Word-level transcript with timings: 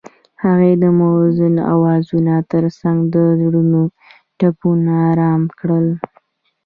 هغې 0.43 0.71
د 0.81 0.83
موزون 0.99 1.55
اوازونو 1.73 2.35
ترڅنګ 2.51 2.97
د 3.13 3.15
زړونو 3.39 3.81
ټپونه 4.39 4.91
آرام 5.09 5.43
کړل. 5.59 5.87